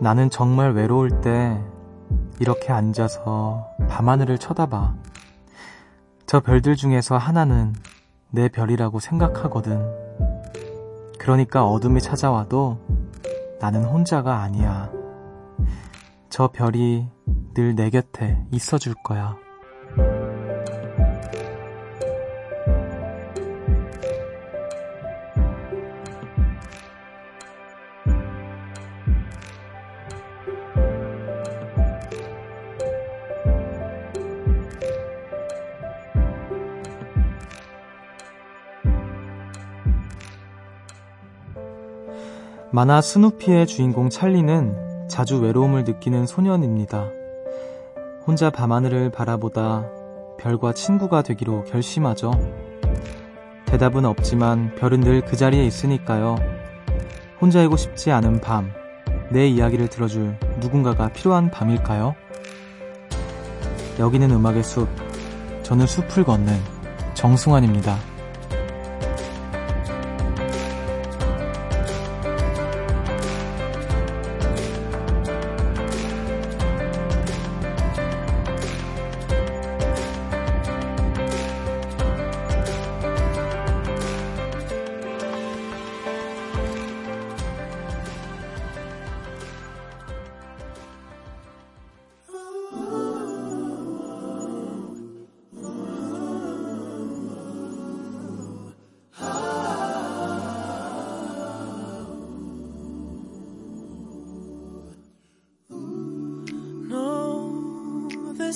[0.00, 1.62] 나는 정말 외로울 때
[2.38, 4.94] 이렇게 앉아서 밤하늘을 쳐다봐.
[6.26, 7.74] 저 별들 중에서 하나는
[8.30, 10.10] 내 별이라고 생각하거든.
[11.18, 12.78] 그러니까 어둠이 찾아와도
[13.60, 14.90] 나는 혼자가 아니야.
[16.30, 17.08] 저 별이
[17.54, 19.36] 늘 내 곁에 있어 줄 거야.
[42.72, 47.10] 만화 스누피의 주인공 찰리는 자주 외로움을 느끼는 소년입니다.
[48.24, 49.88] 혼자 밤하늘을 바라보다
[50.38, 52.30] 별과 친구가 되기로 결심하죠.
[53.66, 56.36] 대답은 없지만 별은 늘 그 자리에 있으니까요.
[57.40, 58.70] 혼자이고 싶지 않은 밤,
[59.30, 62.14] 내 이야기를 들어줄 누군가가 필요한 밤일까요?
[63.98, 64.88] 여기는 음악의 숲,
[65.64, 66.54] 저는 숲을 걷는
[67.14, 68.09] 정승환입니다.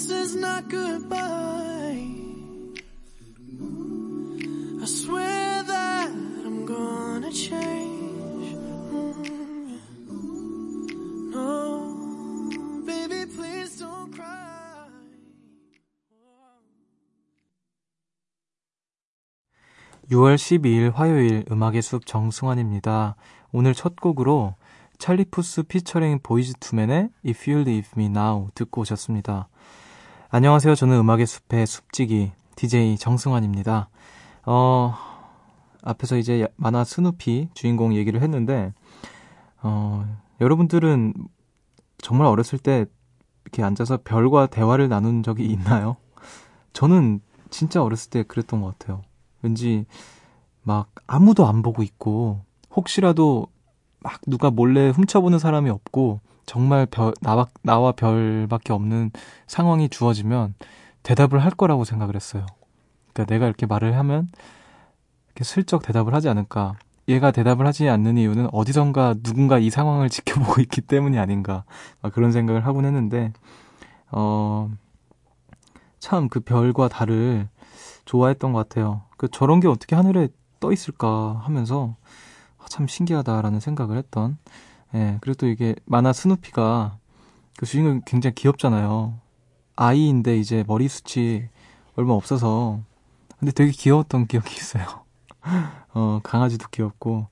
[0.07, 2.05] This is not goodbye.
[4.83, 6.11] I swear that
[6.45, 8.57] I'm gonna change.
[8.93, 9.81] Mm.
[11.33, 14.91] No, baby, please don't cry.
[20.11, 23.17] 6월 12일 화요일 음악의 숲 정승환입니다.
[23.53, 24.57] 오늘 첫 곡으로
[24.99, 29.49] 찰리푸스 피처링 보이즈 투맨의 If You Leave Me Now 듣고 오셨습니다.
[30.37, 30.75] 안녕하세요.
[30.75, 33.89] 저는 음악의 숲의 숲지기 DJ 정승환입니다.
[34.47, 34.95] 어,
[35.81, 38.73] 앞에서 이제 만화 스누피 주인공 얘기를 했는데,
[39.63, 40.05] 어,
[40.41, 41.15] 여러분들은
[41.99, 42.87] 정말 어렸을 때
[43.45, 45.99] 이렇게 앉아서 별과 대화를 나눈 적이 있나요?
[46.73, 47.21] 저는
[47.51, 49.03] 진짜 어렸을 때 그랬던 것 같아요.
[49.41, 49.87] 왠지
[50.65, 52.41] 막 아무도 안 보고 있고,
[52.75, 53.47] 혹시라도
[54.01, 59.11] 막 누가 몰래 훔쳐보는 사람이 없고, 정말 별, 나와, 나와 별밖에 없는
[59.47, 60.55] 상황이 주어지면
[61.03, 62.47] 대답을 할 거라고 생각을 했어요.
[63.13, 64.29] 그러니까 내가 이렇게 말을 하면
[65.29, 66.77] 이렇게 슬쩍 대답을 하지 않을까.
[67.09, 71.65] 얘가 대답을 하지 않는 이유는 어디선가 누군가 이 상황을 지켜보고 있기 때문이 아닌가.
[72.13, 73.33] 그런 생각을 하곤 했는데,
[74.11, 74.71] 어,
[75.99, 77.49] 참 그 별과 달을
[78.05, 79.03] 좋아했던 것 같아요.
[79.17, 80.29] 그 저런 게 어떻게 하늘에
[80.61, 81.97] 떠 있을까 하면서
[82.59, 84.39] 아, 참 신기하다라는 생각을 했던
[84.95, 86.99] 예, 그리고 또 이게 만화 스누피가
[87.57, 89.19] 그 주인공 굉장히 귀엽잖아요.
[89.77, 91.45] 아이인데 이제 머리 숱이
[91.97, 92.81] 얼마 없어서
[93.39, 95.05] 근데 되게 귀여웠던 기억이 있어요.
[95.95, 97.27] 어, 강아지도 귀엽고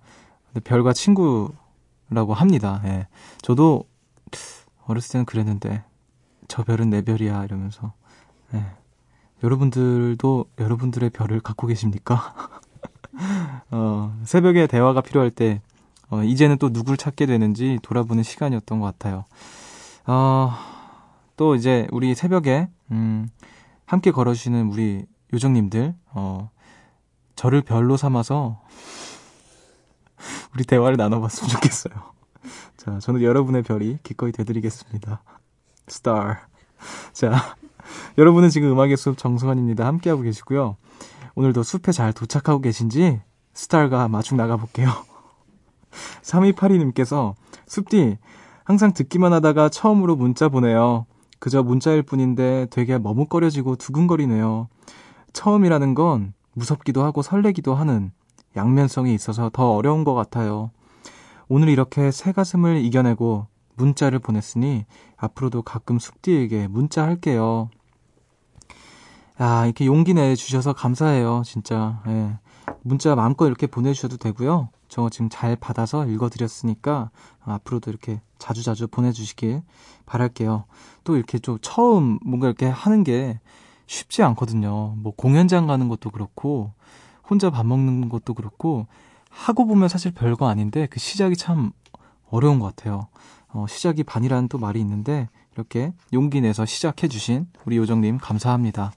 [0.47, 2.83] 근데 별과 친구라고 합니다.
[2.85, 3.07] 예.
[3.43, 3.85] 저도
[4.87, 5.85] 어렸을 때는 그랬는데
[6.49, 7.93] 저 별은 내 별이야 이러면서
[8.55, 8.65] 예.
[9.43, 12.35] 여러분들도 여러분들의 별을 갖고 계십니까?
[13.71, 15.61] 어, 새벽에 대화가 필요할 때
[16.13, 19.25] 어, 이제는 또 누굴 찾게 되는지 돌아보는 시간이었던 것 같아요.
[20.07, 20.53] 어,
[21.39, 23.31] 또 이제 우리 새벽에, 음,
[23.87, 26.51] 함께 걸어주시는 우리 요정님들, 어,
[27.35, 28.61] 저를 별로 삼아서
[30.55, 31.95] 우리 대화를 나눠봤으면 좋겠어요.
[32.77, 35.23] 자, 저는 여러분의 별이 기꺼이 되드리겠습니다.
[35.89, 36.47] 스타.
[37.15, 37.57] 자,
[38.19, 39.87] 여러분은 지금 음악의 숲 정승환입니다.
[39.87, 40.77] 함께하고 계시고요.
[41.37, 43.23] 오늘도 숲에 잘 도착하고 계신지
[43.55, 45.12] 스타가 마중 나가볼게요.
[46.23, 47.35] 3282님께서
[47.67, 48.19] 숲디
[48.65, 51.07] 항상 듣기만 하다가 처음으로 문자 보내요.
[51.39, 54.69] 그저 문자일 뿐인데 되게 머뭇거려지고 두근거리네요.
[55.33, 58.13] 처음이라는 건 무섭기도 하고 설레기도 하는
[58.57, 60.71] 양면성이 있어서 더 어려운 것 같아요.
[61.49, 64.85] 오늘 이렇게 새 가슴을 이겨내고 문자를 보냈으니
[65.17, 67.71] 앞으로도 가끔 숲디에게 문자 할게요.
[69.41, 72.03] 야, 이렇게 용기 내주셔서 감사해요, 진짜.
[72.07, 72.39] 예.
[72.83, 74.69] 문자 마음껏 이렇게 보내주셔도 되고요.
[74.93, 77.11] 저 지금 잘 받아서 읽어드렸으니까
[77.47, 79.63] 앞으로도 이렇게 자주자주 보내주시길
[80.05, 80.65] 바랄게요.
[81.03, 83.41] 또 이렇게 좀 처음 뭔가 이렇게 하는 게
[83.87, 84.95] 쉽지 않거든요.
[84.99, 86.75] 뭐 공연장 가는 것도 그렇고
[87.27, 88.87] 혼자 밥 먹는 것도 그렇고
[89.31, 91.73] 하고 보면 사실 별거 아닌데 그 시작이 참
[92.29, 93.07] 어려운 것 같아요.
[93.49, 98.93] 어, 시작이 반이라는 또 말이 있는데 이렇게 용기 내서 시작해 주신 우리 요정님 감사합니다.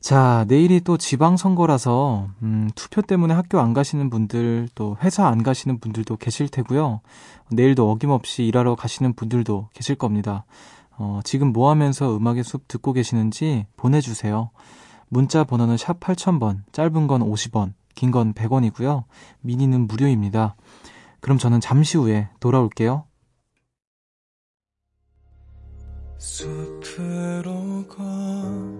[0.00, 5.78] 자, 내일이 또 지방선거라서, 음, 투표 때문에 학교 안 가시는 분들, 또 회사 안 가시는
[5.78, 7.00] 분들도 계실 테고요.
[7.50, 10.44] 내일도 어김없이 일하러 가시는 분들도 계실 겁니다.
[10.96, 14.50] 어, 지금 뭐 하면서 음악의 숲 듣고 계시는지 보내주세요.
[15.08, 19.04] 문자 번호는 샵 8000번, 짧은 건 50원, 긴 건 100원이고요.
[19.42, 20.56] 미니는 무료입니다.
[21.20, 23.04] 그럼 저는 잠시 후에 돌아올게요.
[26.18, 28.79] 숲으로 걷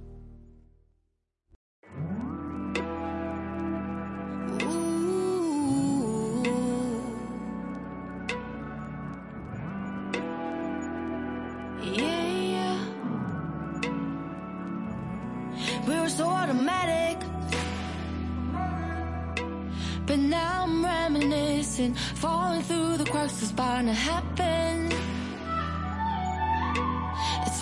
[22.61, 24.89] Falling through the cracks, it's bound to happen.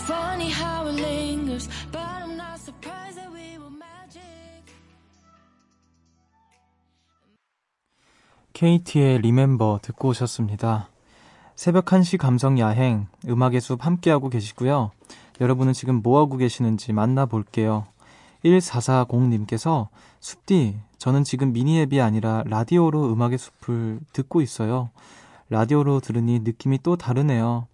[0.08, 4.66] funny how it lingers, but I'm not surprised that we were magic.
[8.54, 10.90] KT의 Remember 듣고 오셨습니다.
[11.56, 14.92] 새벽 1시 감성 야행, 음악의 숲 함께하고 계시고요.
[15.40, 17.86] 여러분은 지금 뭐하고 계시는지 만나볼게요.
[18.44, 19.90] 1440님께서
[20.22, 24.90] 숲디, 저는 지금 미니 앱이 아니라 라디오로 음악의 숲을 듣고 있어요.
[25.50, 27.68] 라디오로 들으니 느낌이 또 다르네요.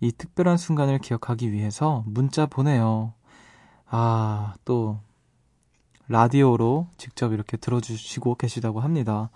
[0.00, 3.14] 이 특별한 순간을 기억하기 위해서 문자 보내요.
[3.88, 4.98] 아, 또,
[6.08, 9.30] 라디오로 직접 이렇게 들어주시고 계시다고 합니다.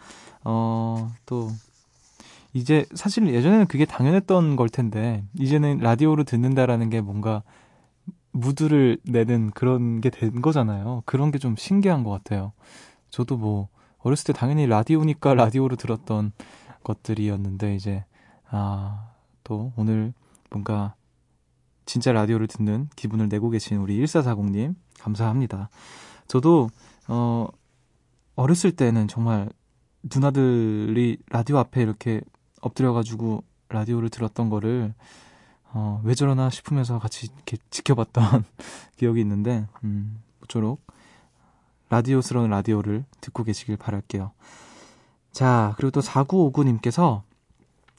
[0.44, 1.50] 어, 또,
[2.52, 7.42] 이제 사실 예전에는 그게 당연했던 걸 텐데, 이제는 라디오로 듣는다라는 게 뭔가
[8.32, 11.02] 무드를 내는 그런 게 된 거잖아요.
[11.06, 12.52] 그런 게 좀 신기한 것 같아요.
[13.10, 13.68] 저도 뭐,
[13.98, 16.32] 어렸을 때 당연히 라디오니까 라디오로 들었던
[16.84, 18.04] 것들이었는데, 이제,
[18.50, 19.12] 아,
[19.44, 20.12] 또 오늘
[20.50, 20.94] 뭔가
[21.84, 25.70] 진짜 라디오를 듣는 기분을 내고 계신 우리 1440님, 감사합니다.
[26.26, 26.68] 저도,
[27.08, 27.48] 어,
[28.34, 29.48] 어렸을 때는 정말
[30.02, 32.20] 누나들이 라디오 앞에 이렇게
[32.60, 34.94] 엎드려 가지고 라디오를 들었던 거를,
[35.72, 38.44] 어, 왜 저러나 싶으면서 같이 이렇게 지켜봤던
[38.96, 40.86] 기억이 있는데, 음, 모쪼록
[41.88, 44.32] 라디오스러운 라디오를 듣고 계시길 바랄게요.
[45.32, 47.22] 자, 그리고 또 4959님께서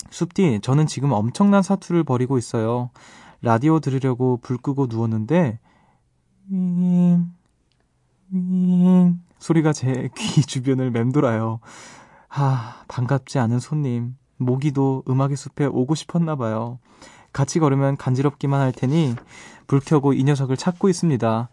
[0.09, 2.89] 숲디, 저는 지금 엄청난 사투를 벌이고 있어요.
[3.41, 5.59] 라디오 들으려고 불 끄고 누웠는데,
[6.49, 7.31] 윙,
[8.31, 11.59] 윙, 소리가 제 귀 주변을 맴돌아요.
[12.27, 14.15] 하, 반갑지 않은 손님.
[14.37, 16.79] 모기도 음악의 숲에 오고 싶었나 봐요.
[17.33, 19.15] 같이 걸으면 간지럽기만 할 테니,
[19.67, 21.49] 불 켜고 이 녀석을 찾고 있습니다.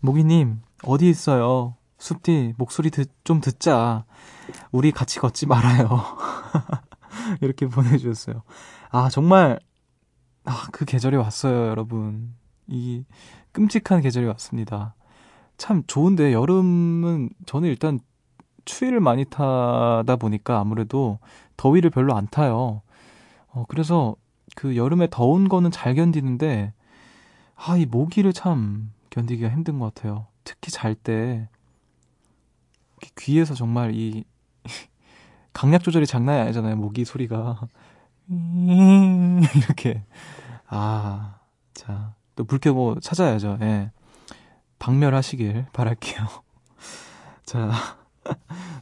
[0.00, 1.74] 모기님, 어디 있어요?
[1.98, 4.04] 숲디, 목소리 듣, 좀 듣자.
[4.72, 5.88] 우리 같이 걷지 말아요.
[7.42, 8.42] 이렇게 보내주셨어요.
[8.90, 9.58] 아, 정말,
[10.44, 12.34] 아, 그 계절이 왔어요, 여러분.
[12.68, 13.04] 이
[13.52, 14.94] 끔찍한 계절이 왔습니다.
[15.56, 17.98] 참 좋은데, 여름은 저는 일단
[18.64, 21.18] 추위를 많이 타다 보니까 아무래도
[21.56, 22.82] 더위를 별로 안 타요.
[23.48, 24.14] 어, 그래서
[24.54, 26.72] 그 여름에 더운 거는 잘 견디는데,
[27.56, 30.26] 아, 이 모기를 참 견디기가 힘든 것 같아요.
[30.44, 31.48] 특히 잘 때,
[33.18, 34.24] 귀에서 정말 이
[35.52, 36.76] 강약 조절이 장난이 아니잖아요.
[36.76, 37.60] 모기 소리가.
[39.56, 40.04] 이렇게.
[40.66, 41.38] 아,
[41.74, 42.14] 자.
[42.36, 43.58] 또불 켜고 찾아야죠.
[43.62, 43.90] 예.
[44.78, 46.26] 박멸하시길 바랄게요.
[47.44, 47.72] 자.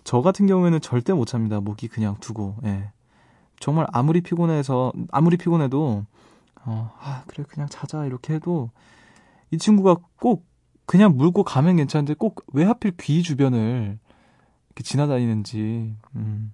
[0.05, 1.61] 저 같은 경우에는 절대 못 참니다.
[1.61, 2.57] 모기 그냥 두고.
[2.65, 2.91] 예.
[3.61, 6.05] 정말 아무리 피곤해서, 아무리 피곤해도,
[6.67, 8.05] 어, 아, 그래, 그냥 자자.
[8.05, 8.71] 이렇게 해도,
[9.51, 10.47] 이 친구가 꼭
[10.85, 13.99] 그냥 물고 가면 괜찮은데 꼭 왜 하필 귀 주변을
[14.77, 16.53] 이렇게 지나다니는지, 음.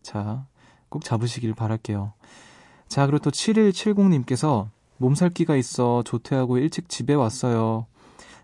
[0.00, 0.46] 자,
[0.88, 2.12] 꼭 잡으시길 바랄게요.
[2.86, 4.68] 자, 그리고 또 7170님께서
[4.98, 7.86] 몸살기가 있어 조퇴하고 일찍 집에 왔어요.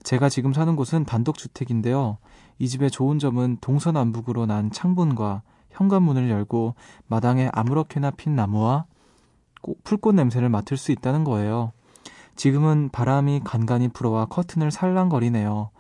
[0.03, 2.19] 제가 지금 사는 곳은 단독주택인데요.
[2.59, 6.75] 이 집의 좋은 점은 동서남북으로 난 창문과 현관문을 열고
[7.07, 8.87] 마당에 아무렇게나 핀 나무와
[9.85, 11.73] 풀꽃 냄새를 맡을 수 있다는 거예요.
[12.35, 15.71] 지금은 바람이 간간히 불어와 커튼을 살랑거리네요.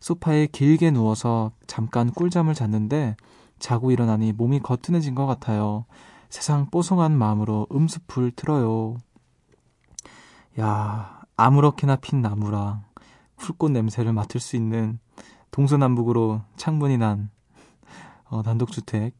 [0.00, 3.16] 소파에 길게 누워서 잠깐 꿀잠을 잤는데
[3.58, 5.84] 자고 일어나니 몸이 거뜬해진 것 같아요.
[6.28, 8.96] 세상 뽀송한 마음으로 음수풀 틀어요.
[10.60, 12.84] 야, 아무렇게나 핀 나무랑
[13.36, 14.98] 풀꽃 냄새를 맡을 수 있는
[15.50, 17.30] 동서남북으로 창문이 난
[18.24, 19.14] 어, 단독주택.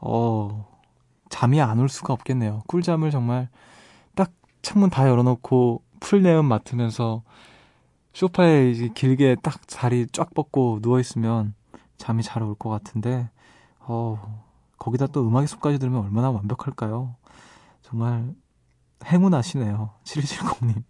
[0.00, 0.66] 어,
[1.28, 2.62] 잠이 안 올 수가 없겠네요.
[2.66, 3.48] 꿀잠을 정말
[4.14, 4.32] 딱
[4.62, 7.22] 창문 다 열어놓고 풀 내음 맡으면서
[8.18, 11.54] 소파에 길게 딱 자리 쫙 뻗고 누워있으면
[11.98, 13.30] 잠이 잘 올 것 같은데,
[13.78, 14.42] 어,
[14.76, 17.14] 거기다 또 음악의 숲까지 들으면 얼마나 완벽할까요?
[17.82, 18.34] 정말
[19.04, 19.90] 행운하시네요.
[20.02, 20.82] 7170님.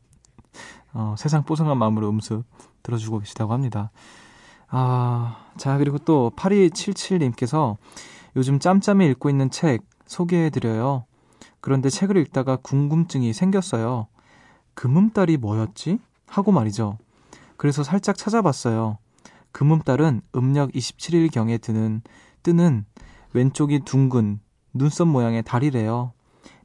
[0.95, 2.45] 어, 세상 뽀송한 마음으로 음수
[2.83, 3.91] 들어주고 계시다고 합니다.
[4.69, 7.77] 아, 자, 그리고 또 8277님께서
[8.37, 11.05] 요즘 짬짬이 읽고 있는 책 소개해드려요.
[11.61, 14.07] 그런데 책을 읽다가 궁금증이 생겼어요.
[14.73, 15.99] 금음달이 뭐였지?
[16.27, 16.97] 하고 말이죠.
[17.59, 18.97] 그래서 살짝 찾아봤어요.
[19.53, 22.01] 금음달은 음력 27일경에 드는,
[22.43, 22.87] 뜨는
[23.35, 24.41] 왼쪽이 둥근
[24.73, 26.13] 눈썹 모양의 달이래요.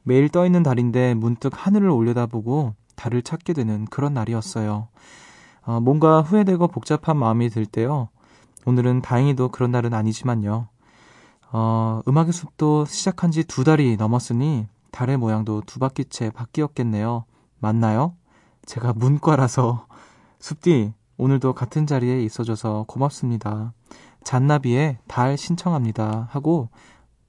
[0.04, 4.88] 매일 떠 있는 달인데 문득 하늘을 올려다보고 달을 찾게 되는 그런 날이었어요.
[5.66, 8.08] 어, 뭔가 후회되고 복잡한 마음이 들 때요.
[8.64, 10.68] 오늘은 다행히도 그런 날은 아니지만요.
[11.52, 17.24] 어, 음악의 숲도 시작한 지 두 달이 넘었으니 달의 모양도 두 바퀴째 바뀌었겠네요.
[17.58, 18.14] 맞나요?
[18.66, 19.86] 제가 문과라서
[20.44, 23.72] 숲디 오늘도 같은 자리에 있어줘서 고맙습니다.
[24.24, 26.28] 잔나비의 달 신청합니다.
[26.30, 26.68] 하고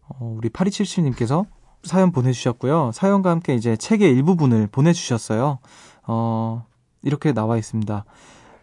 [0.01, 1.45] 어, 우리 8277님께서
[1.83, 2.91] 사연 보내주셨고요.
[2.93, 5.59] 사연과 함께 이제 책의 일부분을 보내주셨어요.
[6.07, 6.65] 어,
[7.03, 8.03] 이렇게 나와 있습니다.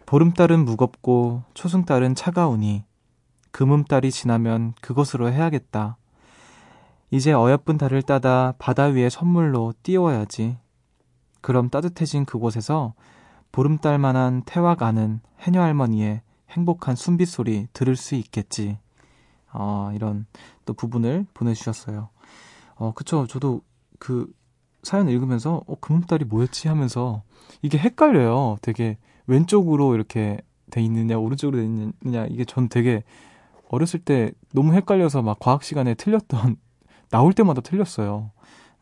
[0.05, 2.83] 보름달은 무겁고 초승달은 차가우니
[3.49, 5.97] 금음달이 지나면 그것으로 해야겠다.
[7.09, 10.57] 이제 어여쁜 달을 따다 바다 위에 선물로 띄워야지.
[11.41, 12.93] 그럼 따뜻해진 그곳에서
[13.53, 18.79] 보름달만한 태와 가는 해녀 할머니의 행복한 숨빗소리 들을 수 있겠지.
[19.53, 20.25] 어, 이런
[20.65, 22.09] 또 부분을 보내주셨어요.
[22.75, 23.27] 어, 그쵸.
[23.27, 23.61] 저도
[23.99, 24.27] 그
[24.81, 27.21] 사연 읽으면서, 어, 금음달이 뭐였지 하면서
[27.61, 28.57] 이게 헷갈려요.
[28.61, 30.39] 되게 왼쪽으로 이렇게
[30.71, 32.25] 돼 있느냐, 오른쪽으로 돼 있느냐.
[32.25, 33.03] 이게 전 되게
[33.69, 36.57] 어렸을 때 너무 헷갈려서 막 과학 시간에 틀렸던,
[37.11, 38.31] 나올 때마다 틀렸어요.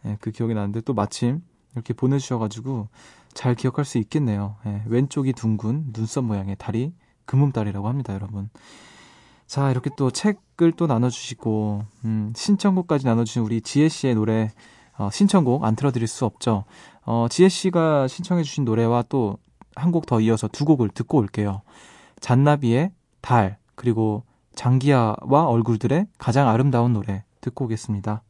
[0.05, 2.87] 예, 그 기억이 나는데 또 마침 이렇게 보내주셔가지고
[3.33, 4.57] 잘 기억할 수 있겠네요.
[4.65, 6.93] 예, 왼쪽이 둥근 눈썹 모양의 달이
[7.25, 8.49] 금음달이라고 합니다, 여러분.
[9.47, 14.49] 자, 이렇게 또 책을 또 나눠주시고, 음, 신청곡까지 나눠주신 우리 지혜씨의 노래,
[14.97, 16.65] 어, 신청곡 안 틀어드릴 수 없죠.
[17.05, 19.37] 어, 지혜씨가 신청해주신 노래와 또
[19.75, 21.61] 한 곡 더 이어서 두 곡을 듣고 올게요.
[22.19, 24.23] 잔나비의 달, 그리고
[24.55, 28.21] 장기하와 얼굴들의 가장 아름다운 노래 듣고 오겠습니다.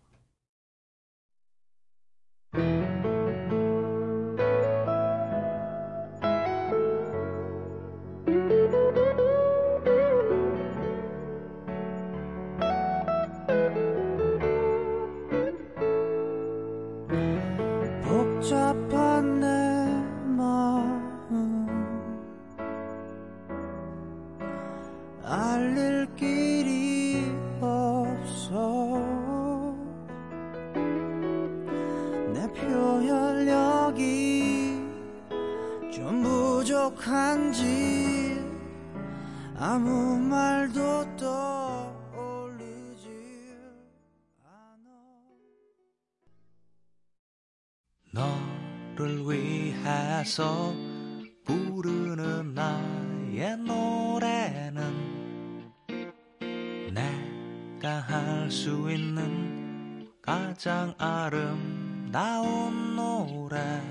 [56.93, 63.81] 내가 할 수 있는 가장 아름다운 노래.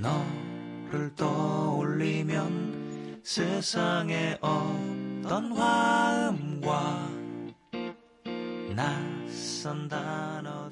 [0.00, 7.08] 너를 떠올리면 세상에 어떤 화음과
[8.76, 10.63] 낯선 단어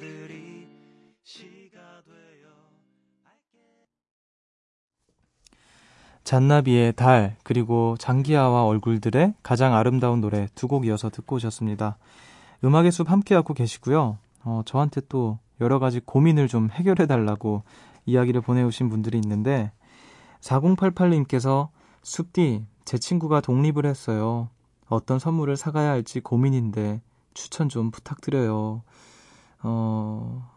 [6.25, 11.99] 잔나비의 달, 그리고 장기하와 얼굴들의 가장 아름다운 노래 두 곡 이어서 듣고 오셨습니다.
[12.65, 14.19] 음악의 숲 함께하고 계시고요.
[14.45, 17.63] 어, 저한테 또 여러 가지 고민을 좀 해결해 달라고
[18.07, 19.73] 이야기를 보내오신 분들이 있는데,
[20.41, 21.69] 4088님께서
[22.03, 24.49] 숲디, 제 친구가 독립을 했어요.
[24.89, 27.01] 어떤 선물을 사가야 할지 고민인데
[27.35, 28.83] 추천 좀 부탁드려요.
[29.63, 30.51] 어,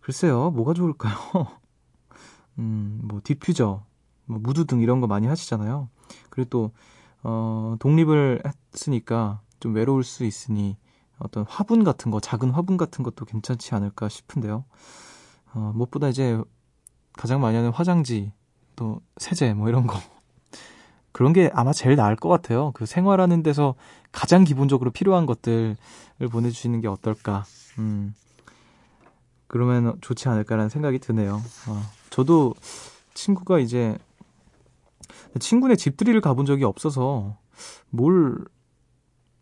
[0.00, 1.16] 글쎄요, 뭐가 좋을까요?
[2.58, 3.82] 음, 뭐, 디퓨저,
[4.26, 5.88] 뭐 무드등 이런 거 많이 하시잖아요.
[6.30, 6.70] 그리고 또,
[7.22, 8.42] 어, 독립을
[8.74, 10.76] 했으니까 좀 외로울 수 있으니
[11.18, 14.64] 어떤 화분 같은 거, 작은 화분 같은 것도 괜찮지 않을까 싶은데요.
[15.54, 16.40] 어, 무엇보다 이제
[17.14, 18.32] 가장 많이 하는 화장지,
[18.76, 19.98] 또 세제 뭐 이런 거.
[21.12, 22.72] 그런 게 아마 제일 나을 것 같아요.
[22.72, 23.74] 그 생활하는 데서
[24.12, 25.76] 가장 기본적으로 필요한 것들을
[26.30, 27.44] 보내주시는 게 어떨까
[27.78, 28.14] 음,
[29.46, 31.36] 그러면 좋지 않을까라는 생각이 드네요.
[31.68, 32.54] 어, 저도
[33.14, 33.96] 친구가 이제
[35.38, 37.38] 친구네 집들이를 가본 적이 없어서
[37.90, 38.44] 뭘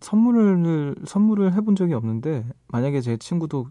[0.01, 3.69] 선물을 선물을 해본 적이 없는데 만약에 제 친구도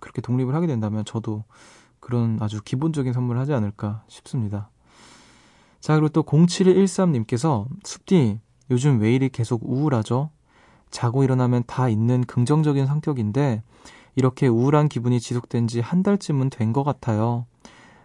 [0.00, 1.44] 그렇게 독립을 하게 된다면 저도
[2.00, 4.70] 그런 아주 기본적인 선물을 하지 않을까 싶습니다.
[5.80, 8.40] 자, 그리고 또 0713님께서 숲디
[8.70, 10.30] 요즘 왜 이리 계속 우울하죠?
[10.90, 13.62] 자고 일어나면 다 있는 긍정적인 성격인데
[14.16, 17.46] 이렇게 우울한 기분이 지속된 지 한 달쯤은 된 것 같아요.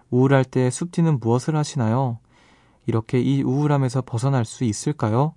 [0.10, 2.18] 우울할 때 숲디는 무엇을 하시나요?
[2.89, 5.34] 이렇게 이 우울함에서 벗어날 수 있을까요?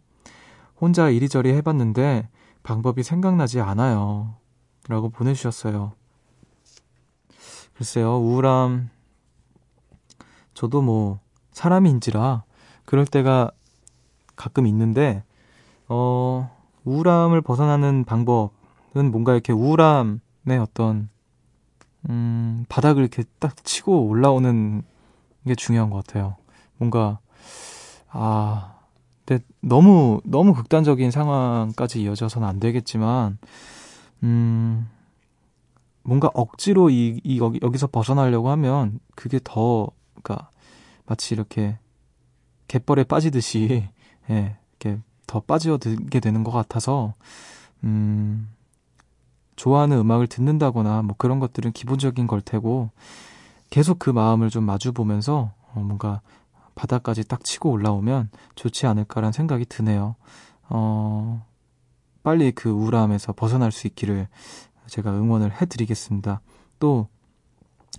[0.80, 2.28] 혼자 이리저리 해봤는데
[2.64, 4.34] 방법이 생각나지 않아요.
[4.88, 5.92] 라고 보내주셨어요.
[7.74, 8.90] 글쎄요, 우울함.
[10.54, 11.20] 저도 뭐,
[11.52, 12.44] 사람인지라
[12.84, 13.50] 그럴 때가
[14.36, 15.24] 가끔 있는데,
[15.88, 16.50] 어,
[16.84, 21.08] 우울함을 벗어나는 방법은 뭔가 이렇게 우울함의 어떤,
[22.08, 24.82] 음, 바닥을 이렇게 딱 치고 올라오는
[25.46, 26.36] 게 중요한 것 같아요.
[26.76, 27.18] 뭔가,
[28.10, 28.74] 아,
[29.24, 33.38] 근데 너무, 너무 극단적인 상황까지 이어져서는 안 되겠지만,
[34.22, 34.88] 음,
[36.02, 40.50] 뭔가 억지로 이, 이 여기, 여기서 벗어나려고 하면 그게 더, 그니까,
[41.06, 41.78] 마치 이렇게
[42.68, 43.88] 갯벌에 빠지듯이,
[44.30, 47.14] 예, 이렇게 더 빠져들게 되는 것 같아서,
[47.84, 48.48] 음,
[49.56, 52.90] 좋아하는 음악을 듣는다거나 뭐 그런 것들은 기본적인 걸 테고,
[53.70, 56.20] 계속 그 마음을 좀 마주 보면서, 어, 뭔가
[56.74, 60.16] 바닥까지 딱 치고 올라오면 좋지 않을까라는 생각이 드네요.
[60.68, 61.44] 어,
[62.22, 64.28] 빨리 그 우울함에서 벗어날 수 있기를
[64.86, 66.40] 제가 응원을 해드리겠습니다.
[66.78, 67.08] 또,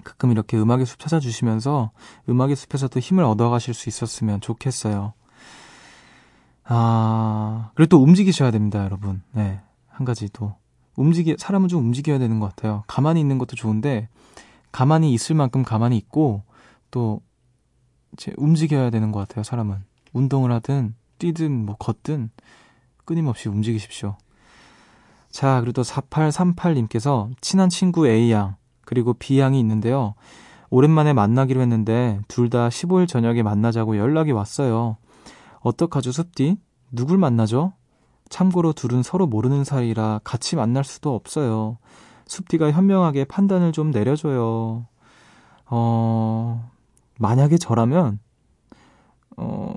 [0.03, 1.91] 가끔 이렇게 음악의 숲 찾아주시면서
[2.27, 5.13] 음악의 숲에서도 힘을 얻어가실 수 있었으면 좋겠어요.
[6.65, 9.21] 아, 그리고 또 움직이셔야 됩니다, 여러분.
[9.31, 9.61] 네.
[9.87, 10.55] 한 가지 또.
[10.95, 12.83] 움직이, 사람은 좀 움직여야 되는 것 같아요.
[12.87, 14.09] 가만히 있는 것도 좋은데,
[14.71, 16.43] 가만히 있을 만큼 가만히 있고,
[16.91, 17.21] 또,
[18.13, 19.77] 이제 움직여야 되는 것 같아요, 사람은.
[20.13, 22.29] 운동을 하든, 뛰든, 뭐, 걷든,
[23.05, 24.15] 끊임없이 움직이십시오.
[25.29, 30.13] 자, 그리고 또 4838님께서 친한 친구 A양, 그리고 B양이 있는데요.
[30.69, 34.97] 오랜만에 만나기로 했는데, 둘 다 15일 저녁에 만나자고 연락이 왔어요.
[35.61, 36.57] 어떡하죠, 숲디?
[36.91, 37.73] 누굴 만나죠?
[38.29, 41.77] 참고로 둘은 서로 모르는 사이라 같이 만날 수도 없어요.
[42.27, 44.87] 숲디가 현명하게 판단을 좀 내려줘요.
[45.65, 46.71] 어,
[47.23, 48.19] 만약에 저라면,
[49.37, 49.73] 어,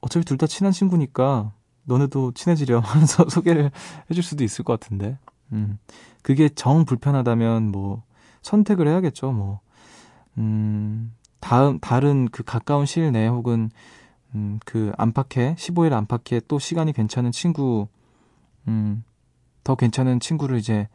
[0.00, 1.52] 어차피 둘 다 친한 친구니까,
[1.84, 3.70] 너네도 친해지려 하면서 소개를
[4.10, 5.16] 해줄 수도 있을 것 같은데.
[5.52, 5.78] 음,
[6.22, 8.02] 그게 정 불편하다면, 뭐,
[8.42, 9.60] 선택을 해야겠죠, 뭐.
[10.38, 13.70] 음, 다음, 다른 그 가까운 시일 내에 혹은,
[14.34, 17.86] 음, 그 안팎에, 15일 안팎에 또 시간이 괜찮은 친구,
[18.66, 19.04] 음,
[19.62, 20.88] 더 괜찮은 친구를 이제,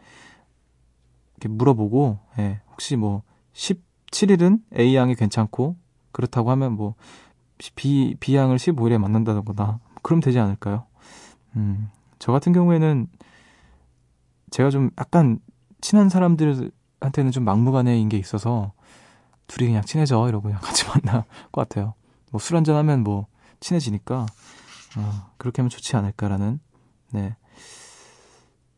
[1.37, 5.77] 이렇게 물어보고, 예, 혹시 뭐, 17일은 A양이 괜찮고,
[6.13, 6.95] 그렇다고 하면 뭐
[7.75, 10.85] B B양을 15일에 만난다거나 그럼 되지 않을까요?
[11.57, 13.07] 음, 저 같은 경우에는
[14.51, 15.39] 제가 좀 약간
[15.81, 18.71] 친한 사람들한테는 좀 막무가내인 게 있어서
[19.47, 21.93] 둘이 그냥 친해져 이러고 그냥 같이 만날 것 같아요.
[22.31, 23.27] 뭐 술 한잔 하면 뭐
[23.59, 24.25] 친해지니까
[24.97, 26.59] 어, 그렇게 하면 좋지 않을까라는
[27.11, 27.35] 네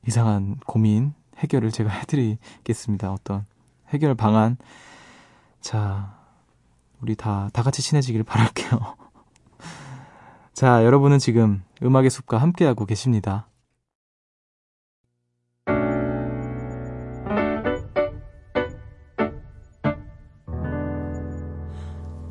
[0.08, 3.12] 이상한 고민 해결을 제가 해드리겠습니다.
[3.12, 3.46] 어떤
[3.90, 4.58] 해결 방안
[5.62, 6.18] 자
[7.06, 8.96] 우리 다, 다 같이 친해지길 바랄게요.
[10.54, 13.48] 자, 여러분은 지금 음악의 숲과 함께하고 계십니다.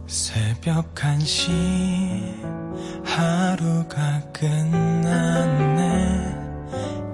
[0.08, 1.52] 새벽 1시
[3.04, 5.84] 하루가 끝났네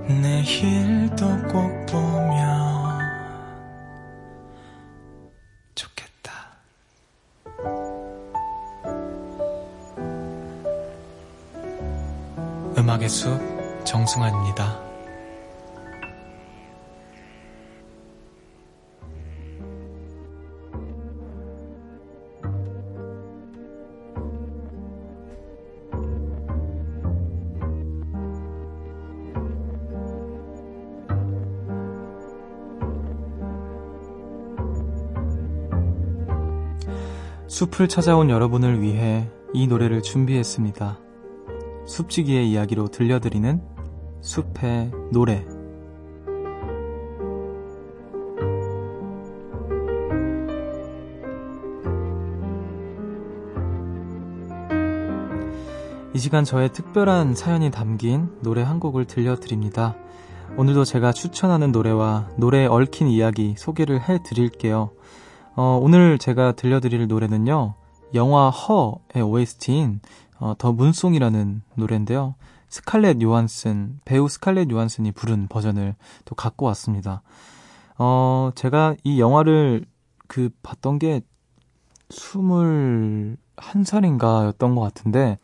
[0.08, 2.09] 내일도 꼭 보
[12.80, 13.38] 음악의 숲
[13.84, 14.80] 정승환입니다.
[37.46, 41.09] 숲을 찾아온 여러분을 위해 이 노래를 준비했습니다.
[41.90, 43.60] 숲지기의 이야기로 들려드리는
[44.20, 45.44] 숲의 노래.
[56.14, 59.96] 이 시간 저의 특별한 사연이 담긴 노래 한 곡을 들려드립니다.
[60.56, 64.90] 오늘도 제가 추천하는 노래와 노래에 얽힌 이야기 소개를 해 드릴게요.
[65.56, 67.74] 어, 오늘 제가 들려드릴 노래는요,
[68.14, 70.00] 영화 허의 OST인
[70.40, 72.34] 어, 더 문송이라는 노래인데요.
[72.68, 77.22] 스칼렛 요한슨, 배우 스칼렛 요한슨이 부른 버전을 또 갖고 왔습니다.
[77.98, 79.84] 어, 제가 이 영화를
[80.26, 81.20] 그 봤던 게
[82.08, 85.38] 21살인가 였던 것 같은데,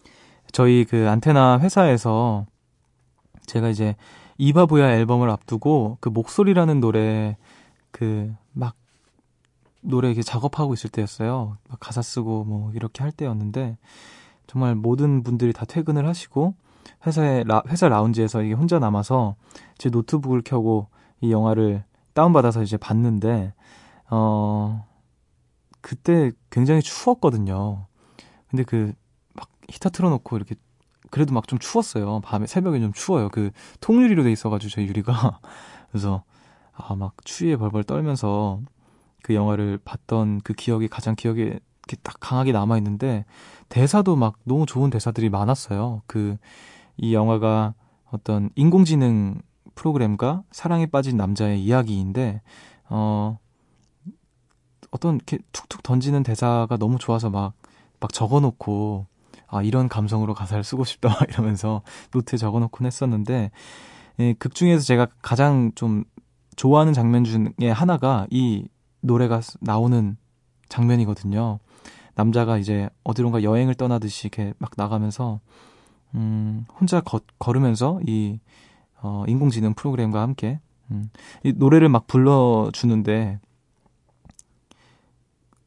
[0.53, 2.47] 저희 그 안테나 회사에서
[3.47, 3.95] 제가 이제
[4.39, 7.37] 이바보야 앨범을 앞두고 그 목소리라는 노래
[7.91, 8.75] 그 막
[9.83, 11.59] 노래 이렇게 작업하고 있을 때였어요.
[11.69, 13.77] 막 가사 쓰고 뭐 이렇게 할 때였는데
[14.47, 16.55] 정말 모든 분들이 다 퇴근을 하시고
[17.07, 19.37] 회사에 라, 회사 라운지에서 이게 혼자 남아서
[19.79, 20.89] 제 노트북을 켜고
[21.21, 23.53] 이 영화를 다운받아서 이제 봤는데
[24.11, 24.87] 어
[25.81, 27.87] 그때 굉장히 추웠거든요.
[28.51, 28.93] 근데 그
[29.35, 30.55] 막 히터 틀어놓고 이렇게
[31.11, 32.21] 그래도 막 좀 추웠어요.
[32.23, 33.29] 밤에 새벽에 좀 추워요.
[33.31, 35.41] 그 통유리로 돼 있어가지고 저 유리가
[35.91, 36.25] 그래서
[36.75, 38.61] 아 막 추위에 벌벌 떨면서
[39.23, 43.25] 그 영화를 봤던 그 기억이 가장 기억에 이렇게 딱 강하게 남아 있는데
[43.69, 46.03] 대사도 막 너무 좋은 대사들이 많았어요.
[46.07, 46.37] 그
[46.99, 47.75] 이 영화가
[48.11, 49.41] 어떤 인공지능
[49.75, 52.41] 프로그램과 사랑에 빠진 남자의 이야기인데
[52.89, 53.39] 어
[54.91, 57.55] 어떤 이렇게 툭툭 던지는 대사가 너무 좋아서 막
[57.99, 59.07] 막 적어놓고
[59.49, 61.81] 아, 이런 감성으로 가사를 쓰고 싶다, 이러면서
[62.13, 63.51] 노트에 적어 놓곤 했었는데,
[64.19, 66.05] 예, 극 중에서 제가 가장 좀
[66.57, 68.69] 좋아하는 장면 중에 하나가 이
[69.01, 70.19] 노래가 나오는
[70.69, 71.59] 장면이거든요.
[72.17, 75.41] 남자가 이제 어디론가 여행을 떠나듯이 이렇게 막 나가면서,
[76.15, 78.41] 음, 혼자 거, 걸으면서 이,
[79.03, 80.59] 어, 인공지능 프로그램과 함께,
[80.91, 81.11] 음,
[81.45, 83.39] 이 노래를 막 불러주는데,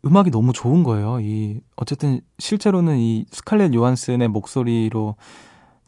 [0.06, 1.20] 음악이 너무 좋은 거예요.
[1.20, 5.16] 이 어쨌든 실제로는 이 스칼렛 요한슨의 목소리로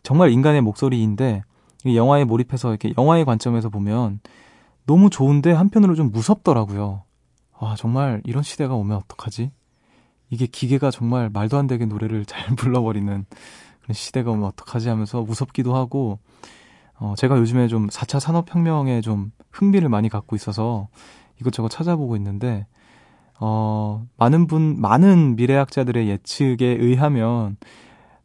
[0.04, 1.44] 정말 인간의 목소리인데
[1.86, 4.20] 이 영화에 몰입해서 이렇게 영화의 관점에서 보면
[4.86, 7.04] 너무 좋은데 한편으로 좀 무섭더라고요.
[7.58, 9.52] 아, 정말 이런 시대가 오면 어떡하지?
[10.32, 13.26] 이게 기계가 정말 말도 안 되게 노래를 잘 불러버리는
[13.82, 16.20] 그런 시대가 오면 어떡하지 하면서 무섭기도 하고,
[16.96, 20.88] 어, 제가 요즘에 좀 4차 산업혁명에 좀 흥미를 많이 갖고 있어서
[21.40, 22.66] 이것저것 찾아보고 있는데,
[23.40, 27.58] 어, 많은 분, 많은 미래학자들의 예측에 의하면,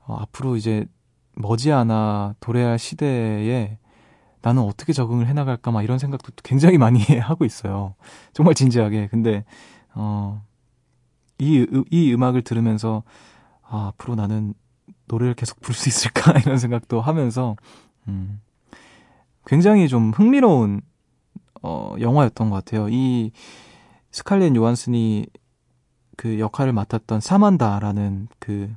[0.07, 0.87] 어, 앞으로 이제
[1.35, 3.79] 머지않아 도래할 시대에
[4.43, 7.95] 나는 어떻게 적응을 해나갈까, 막 이런 생각도 굉장히 많이 하고 있어요.
[8.33, 9.09] 정말 진지하게.
[9.09, 9.45] 근데,
[9.95, 10.43] 어,
[11.39, 13.03] 이, 이 음악을 들으면서,
[13.63, 14.55] 아, 앞으로 나는
[15.07, 17.57] 노래를 계속 부를 수 있을까, 이런 생각도 하면서,
[18.09, 18.41] 음,
[19.47, 20.81] 굉장히 좀 흥미로운,
[21.63, 22.89] 어, 영화였던 것 같아요.
[22.91, 23.33] 이,
[24.11, 25.27] 스칼렛 요한슨이
[26.17, 28.75] 그 역할을 맡았던 사만다라는 그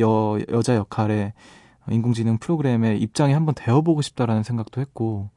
[0.00, 1.32] 여, 여자 역할의
[1.90, 5.30] 인공지능 프로그램에 입장에 한번 되어보고 싶다라는 생각도 했고,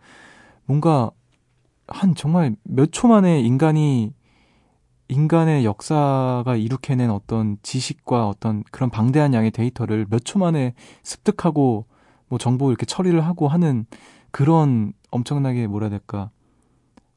[0.66, 1.12] 뭔가
[1.88, 4.14] 한 정말 몇 초 만에 인간이,
[5.14, 10.74] 인간의 역사가 일으켜낸 어떤 지식과 어떤 그런 방대한 양의 데이터를 몇 초 만에
[11.04, 11.86] 습득하고
[12.28, 13.86] 뭐 정보 이렇게 처리를 하고 하는
[14.32, 16.32] 그런 엄청나게 뭐라 해야 될까.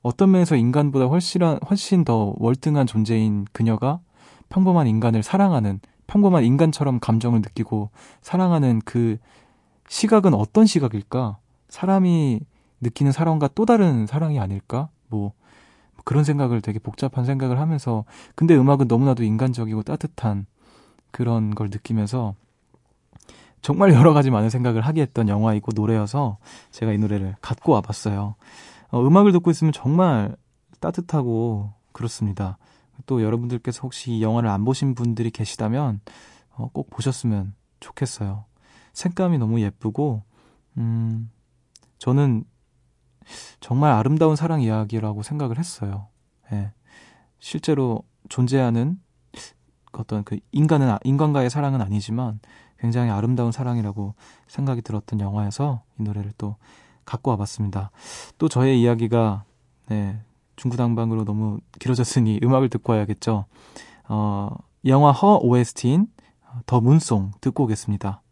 [0.02, 4.00] 어떤 면에서 인간보다 훨씬, 훨씬 더 월등한 존재인 그녀가
[4.50, 7.90] 평범한 인간을 사랑하는, 평범한 인간처럼 감정을 느끼고
[8.22, 9.16] 사랑하는 그
[9.88, 11.38] 시각은 어떤 시각일까?
[11.68, 12.40] 사람이
[12.80, 14.88] 느끼는 사랑과 또 다른 사랑이 아닐까?
[15.09, 15.32] 뭐,
[16.07, 18.05] 그런 생각을 되게 복잡한 생각을 하면서,
[18.37, 20.47] 근데 음악은 너무나도 인간적이고 따뜻한
[21.11, 22.37] 그런 걸 느끼면서
[23.61, 26.38] 정말 여러 가지 많은 생각을 하게 했던 영화이고 노래여서
[26.71, 28.37] 제가 이 노래를 갖고 와봤어요.
[28.90, 30.37] 어, 음악을 듣고 있으면 정말
[30.79, 32.57] 따뜻하고 그렇습니다.
[33.07, 36.01] 또 여러분들께서 혹시 이 영화를 안 보신 분들이 계시다면
[36.55, 38.45] 어, 꼭 보셨으면 좋겠어요.
[38.92, 40.23] 색감이 너무 예쁘고
[40.77, 41.33] 음,
[41.99, 42.45] 저는
[43.60, 46.08] 정말 아름다운 사랑 이야기라고 생각을 했어요.
[46.52, 46.72] 예.
[47.38, 48.98] 실제로 존재하는
[49.92, 52.40] 어떤 그 인간은 인간과의 사랑은 아니지만
[52.78, 54.14] 굉장히 아름다운 사랑이라고
[54.48, 56.56] 생각이 들었던 영화에서 이 노래를 또
[57.04, 57.90] 갖고 와봤습니다.
[58.38, 59.44] 또 저의 이야기가
[59.88, 60.20] 네,
[60.56, 63.46] 중구당방으로 너무 길어졌으니 음악을 듣고 와야겠죠.
[64.08, 64.50] 어,
[64.86, 66.08] 영화 허 OST인
[66.66, 68.22] 더 문송 듣고 오겠습니다.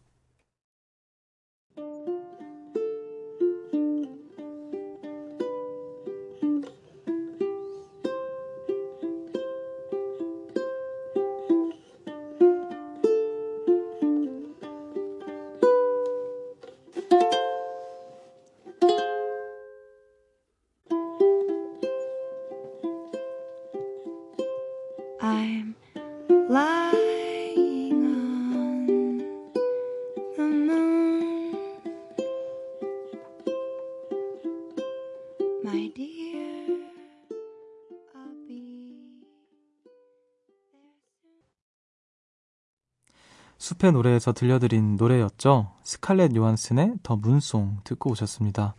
[43.75, 45.71] 숲의 노래에서 들려드린 노래였죠.
[45.83, 48.75] 스칼렛 요한슨의 더 문송 듣고 오셨습니다.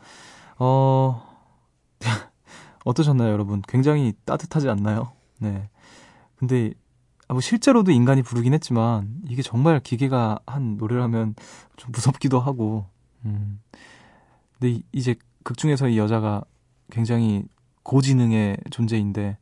[0.58, 1.22] 어,
[2.84, 3.62] 어떠셨나요, 여러분?
[3.66, 5.12] 굉장히 따뜻하지 않나요?
[5.38, 5.68] 네.
[6.36, 6.72] 근데,
[7.28, 11.34] 아, 뭐 실제로도 인간이 부르긴 했지만, 이게 정말 기계가 한 노래라면
[11.76, 12.86] 좀 무섭기도 하고,
[13.24, 13.60] 음.
[14.58, 16.42] 근데 이제 극 중에서 이 여자가
[16.90, 17.44] 굉장히
[17.82, 19.38] 고지능의 존재인데,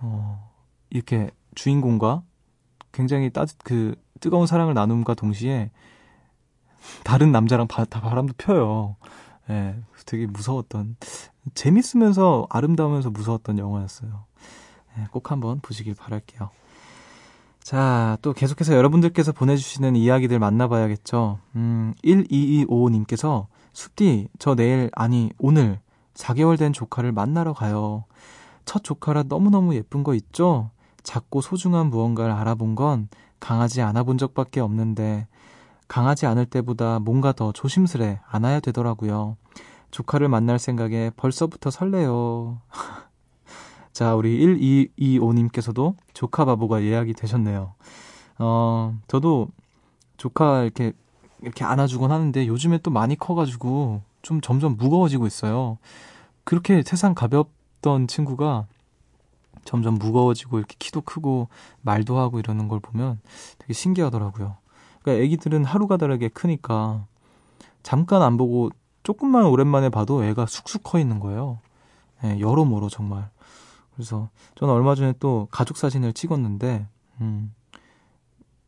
[0.00, 0.50] 어,
[0.90, 2.22] 이렇게 주인공과
[2.92, 5.70] 굉장히 따뜻, 그, 뜨거운 사랑을 나눔과 동시에
[7.04, 8.96] 다른 남자랑 바, 다 바람도 펴요.
[9.50, 10.96] 예, 네, 되게 무서웠던,
[11.54, 14.24] 재밌으면서 아름다우면서 무서웠던 영화였어요.
[14.96, 16.50] 네, 꼭 한번 보시길 바랄게요.
[17.62, 21.38] 자, 또 계속해서 여러분들께서 보내주시는 이야기들 만나봐야겠죠.
[21.56, 25.80] 음, 1225님께서, 숲디, 저 내일, 아니, 오늘
[26.14, 28.04] 4개월 된 조카를 만나러 가요.
[28.64, 30.70] 첫 조카라 너무너무 예쁜 거 있죠?
[31.02, 33.08] 작고 소중한 무언가를 알아본 건
[33.42, 35.26] 강하지 않아 본 적밖에 없는데
[35.88, 39.36] 강하지 않을 때보다 뭔가 더 조심스레 안아야 되더라고요.
[39.90, 42.60] 조카를 만날 생각에 벌써부터 설레요.
[43.92, 44.38] 자, 우리
[44.96, 47.74] 1225님께서도 조카 바보가 예약이 되셨네요.
[48.38, 49.48] 어, 저도
[50.18, 50.92] 조카 이렇게,
[51.40, 55.78] 이렇게 안아주곤 하는데 요즘에 또 많이 커가지고 좀 점점 무거워지고 있어요.
[56.44, 58.66] 그렇게 세상 가볍던 친구가
[59.64, 61.48] 점점 무거워지고 이렇게 키도 크고
[61.82, 63.20] 말도 하고 이러는 걸 보면
[63.58, 64.56] 되게 신기하더라고요.
[65.02, 67.06] 그러니까 애기들은 하루가 다르게 크니까
[67.82, 68.70] 잠깐 안 보고
[69.02, 71.58] 조금만 오랜만에 봐도 애가 쑥쑥 커 있는 거예요.
[72.22, 73.30] 네, 여러모로 정말.
[73.94, 76.86] 그래서 저는 얼마 전에 또 가족 사진을 찍었는데
[77.20, 77.54] 음,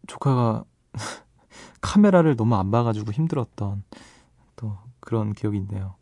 [0.06, 0.64] 조카가
[1.80, 3.84] 카메라를 너무 안 봐가지고 힘들었던
[4.56, 5.94] 또 그런 기억이 있네요.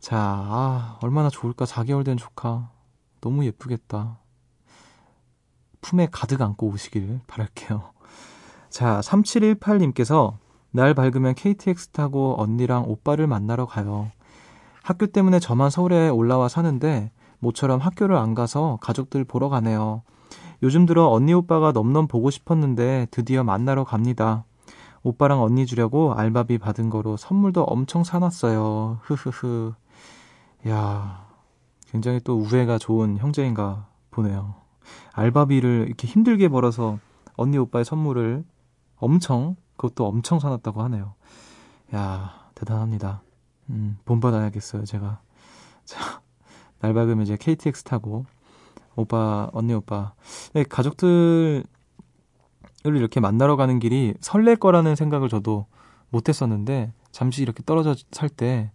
[0.00, 1.64] 자, 아, 얼마나 좋을까.
[1.64, 2.70] 4개월 된 조카.
[3.20, 4.18] 너무 예쁘겠다.
[5.80, 7.92] 품에 가득 안고 오시길 바랄게요.
[8.70, 10.34] 자, 3718님께서
[10.70, 14.10] 날 밝으면 KTX 타고 언니랑 오빠를 만나러 가요.
[14.82, 20.02] 학교 때문에 저만 서울에 올라와 사는데 모처럼 학교를 안 가서 가족들 보러 가네요.
[20.62, 24.44] 요즘 들어 언니 오빠가 넘넘 보고 싶었는데 드디어 만나러 갑니다.
[25.02, 28.98] 오빠랑 언니 주려고 알바비 받은 거로 선물도 엄청 사놨어요.
[29.02, 29.74] 흐흐흐.
[30.68, 31.27] 야,
[31.90, 34.54] 굉장히 또 우애가 좋은 형제인가 보네요.
[35.12, 36.98] 알바비를 이렇게 힘들게 벌어서
[37.36, 38.44] 언니 오빠의 선물을
[38.96, 41.14] 엄청 그것도 엄청 사놨다고 하네요.
[41.94, 43.22] 야 대단합니다.
[43.70, 45.20] 음, 본받아야겠어요 제가.
[45.84, 46.20] 자,
[46.80, 48.26] 날 밝으면 이제 KTX 타고
[48.96, 50.14] 오빠 언니 오빠
[50.52, 51.64] 네, 가족들을
[52.84, 55.66] 이렇게 만나러 가는 길이 설렐 거라는 생각을 저도
[56.10, 58.70] 못했었는데 잠시 이렇게 떨어져 살 때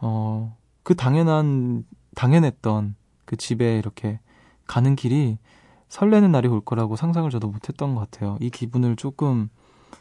[0.00, 1.84] 어, 그 당연한
[2.16, 4.18] 당연했던 그 집에 이렇게
[4.66, 5.38] 가는 길이
[5.88, 8.36] 설레는 날이 올 거라고 상상을 저도 못했던 것 같아요.
[8.40, 9.48] 이 기분을 조금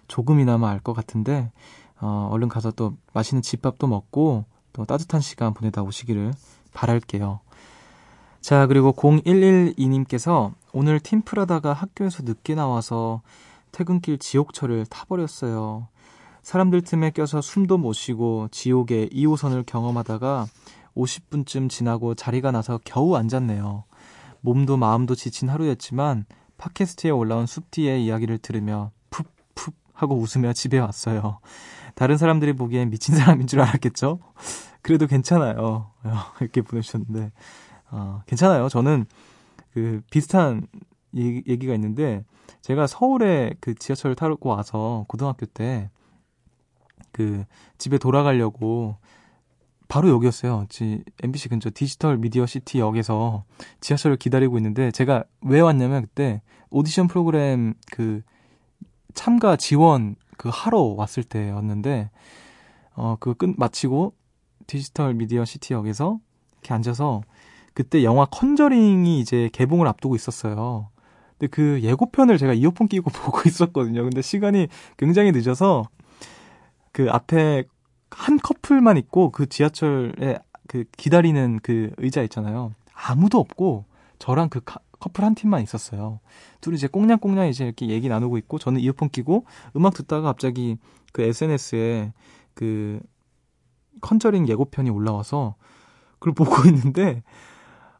[0.07, 1.51] 조금이나마 알 것 같은데
[2.01, 6.33] 어, 얼른 가서 또 맛있는 집밥도 먹고 또 따뜻한 시간 보내다 오시기를
[6.73, 7.39] 바랄게요.
[8.41, 13.21] 자, 그리고 0112님께서 오늘 팀플하다가 학교에서 늦게 나와서
[13.71, 15.87] 퇴근길 지옥철을 타버렸어요.
[16.43, 20.45] 사람들 틈에 껴서 숨도 못 쉬고 지옥의 2호선을 경험하다가
[20.95, 23.85] 50분쯤 지나고 자리가 나서 겨우 앉았네요.
[24.41, 26.25] 몸도 마음도 지친 하루였지만
[26.57, 31.39] 팟캐스트에 올라온 숲디의 이야기를 들으며 푹푹 하고 웃으며 집에 왔어요.
[31.95, 34.19] 다른 사람들이 보기엔 미친 사람인 줄 알았겠죠?
[34.81, 35.91] 그래도 괜찮아요.
[36.39, 37.31] 이렇게 보내주셨는데,
[37.91, 38.69] 어, 괜찮아요.
[38.69, 39.05] 저는
[39.71, 40.67] 그 비슷한
[41.15, 42.23] 얘기, 가 있는데,
[42.61, 45.89] 제가 서울에 그 지하철을 타고 와서 고등학교 때
[47.15, 47.45] 그
[47.77, 48.97] 집에 돌아가려고
[49.87, 50.65] 바로 여기였어요.
[50.69, 53.43] 지, MBC 근처 디지털 미디어 시티 역에서
[53.81, 58.21] 지하철을 기다리고 있는데 제가 왜 왔냐면 그때 오디션 프로그램 그
[59.13, 62.09] 참가 지원 그 하러 왔을 때였는데
[62.95, 64.13] 어 그거 끝 마치고
[64.67, 66.19] 디지털 미디어 시티 역에서
[66.53, 67.21] 이렇게 앉아서
[67.73, 70.89] 그때 영화 컨저링이 이제 개봉을 앞두고 있었어요.
[71.37, 74.03] 근데 그 예고편을 제가 이어폰 끼고 보고 있었거든요.
[74.03, 74.67] 근데 시간이
[74.97, 75.83] 굉장히 늦어서
[76.91, 77.65] 그 앞에
[78.15, 82.73] 한 커플만 있고 그 지하철에 그 기다리는 그 의자 있잖아요.
[82.93, 83.83] 아무도 없고
[84.19, 86.21] 저랑 그 카, 커플 한 팀만 있었어요.
[86.61, 90.77] 둘이 이제 꽁냥꽁냥 이제 이렇게 얘기 나누고 있고 저는 이어폰 끼고 음악 듣다가 갑자기
[91.11, 92.13] 그 SNS에
[92.53, 93.01] 그
[93.99, 95.55] 컨저링 예고편이 올라와서
[96.19, 97.21] 그걸 보고 있는데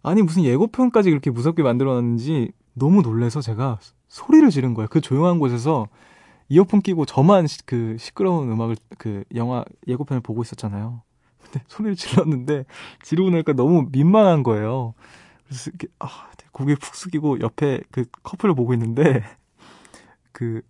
[0.01, 4.87] 아니 무슨 예고편까지 그렇게 무섭게 만들어놨는지 너무 놀래서 제가 소리를 지른 거예요.
[4.89, 5.89] 그 조용한 곳에서
[6.49, 11.01] 이어폰 끼고 저만 시, 그 시끄러운 음악을 그 영화 예고편을 보고 있었잖아요.
[11.41, 12.65] 근데 소리를 질렀는데
[13.03, 14.93] 지르고 나니까 너무 민망한 거예요.
[15.47, 16.07] 그래서 이렇게 아,
[16.51, 19.23] 고개 푹 숙이고 옆에 그 커플을 보고 있는데
[20.31, 20.61] 그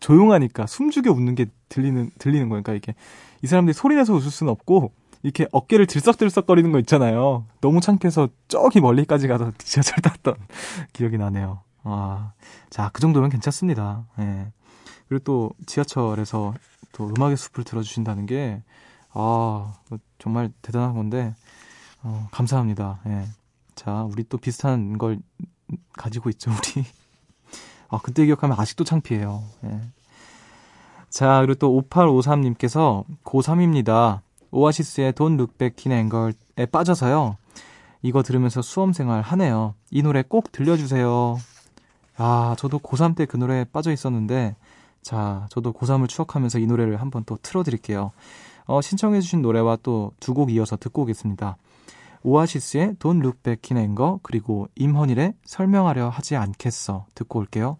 [0.00, 2.94] 조용하니까 숨죽여 웃는 게 들리는 들리는 거니까 이게
[3.42, 7.46] 이 사람들이 소리 내서 웃을 수는 없고 이렇게 어깨를 들썩들썩거리는 거 있잖아요.
[7.60, 10.34] 너무 창피해서 저기 멀리까지 가서 지하철 탔던
[10.92, 11.60] 기억이 나네요.
[11.82, 12.32] 아,
[12.68, 14.06] 자, 그 정도면 괜찮습니다.
[14.20, 14.52] 예.
[15.08, 16.54] 그리고 또 지하철에서
[16.92, 18.62] 또 음악의 숲을 들어주신다는 게,
[19.12, 19.74] 아,
[20.18, 21.34] 정말 대단한 건데,
[22.02, 23.00] 어, 감사합니다.
[23.06, 23.24] 예.
[23.74, 25.18] 자, 우리 또 비슷한 걸
[25.92, 26.84] 가지고 있죠, 우리.
[27.88, 29.42] 아, 그때 기억하면 아직도 창피해요.
[29.64, 29.80] 예.
[31.10, 34.20] 자, 그리고 또 5853님께서 고3입니다.
[34.50, 35.14] 오아시스의
[35.58, 37.36] Back in Anger에 빠져서요.
[38.02, 39.74] 이거 들으면서 수험생활 하네요.
[39.90, 41.38] 이 노래 꼭 들려주세요.
[42.16, 44.56] 아, 저도 고3 때 그 노래에 빠져 있었는데,
[45.04, 48.10] 자, 저도 고3을 추억하면서 이 노래를 한번 또 틀어드릴게요.
[48.66, 51.56] 어, 신청해주신 노래와 또 두 곡 이어서 듣고 오겠습니다.
[52.22, 57.04] 오아시스의 Don't Look Back in Anger, 그리고 임헌일의 설명하려 하지 않겠어.
[57.14, 57.76] 듣고 올게요.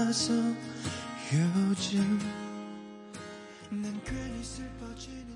[0.00, 0.32] 않아서
[1.32, 2.18] 요즘
[3.70, 5.29] 난 괜히 슬퍼지는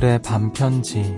[0.00, 1.14] 오늘의 밤편지.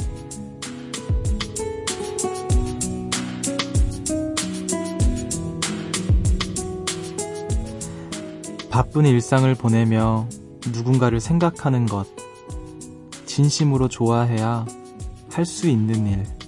[8.70, 10.26] 바쁜 일상을 보내며
[10.72, 12.08] 누군가를 생각하는 것.
[13.26, 14.66] 진심으로 좋아해야
[15.30, 16.41] 할 수 있는 일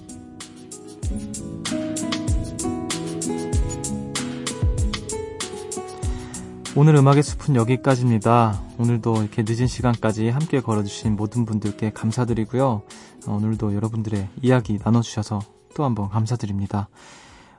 [6.77, 8.59] 오늘 음악의 숲은 여기까지입니다.
[8.77, 12.81] 오늘도 이렇게 늦은 시간까지 함께 걸어주신 모든 분들께 감사드리고요.
[13.27, 15.39] 어, 오늘도 여러분들의 이야기 나눠주셔서
[15.73, 16.89] 또 한번 감사드립니다.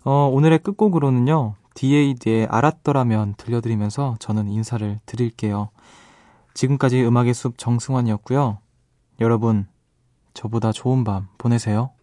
[0.05, 5.71] 어, 오늘의 끝곡으로는요, DAD의 알았더라면 들려드리면서 저는 인사를 드릴게요.
[6.53, 8.59] 지금까지 음악의 숲 정승환이었고요.
[9.21, 9.67] 여러분,
[10.35, 11.96] 저보다 좋은 밤 보내세요.